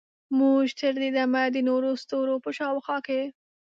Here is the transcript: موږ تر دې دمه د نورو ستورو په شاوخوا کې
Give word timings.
موږ 0.39 0.65
تر 0.79 0.93
دې 1.01 1.09
دمه 1.15 1.43
د 1.55 1.57
نورو 1.69 1.89
ستورو 2.03 2.35
په 2.43 2.49
شاوخوا 2.57 2.97
کې 3.07 3.21